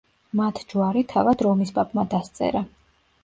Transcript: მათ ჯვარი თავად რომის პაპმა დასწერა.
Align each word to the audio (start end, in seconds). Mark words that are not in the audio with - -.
მათ 0.37 0.61
ჯვარი 0.71 1.03
თავად 1.11 1.45
რომის 1.47 1.73
პაპმა 1.77 2.07
დასწერა. 2.15 2.65